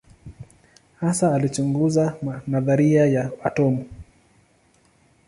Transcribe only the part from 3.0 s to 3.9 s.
ya atomu.